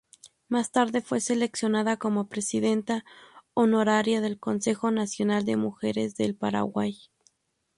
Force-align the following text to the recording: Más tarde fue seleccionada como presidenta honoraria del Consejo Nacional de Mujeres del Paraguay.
Más 0.47 0.71
tarde 0.71 1.01
fue 1.01 1.21
seleccionada 1.21 1.95
como 1.97 2.27
presidenta 2.27 3.05
honoraria 3.53 4.19
del 4.19 4.39
Consejo 4.39 4.89
Nacional 4.89 5.45
de 5.45 5.57
Mujeres 5.57 6.15
del 6.15 6.33
Paraguay. 6.33 6.97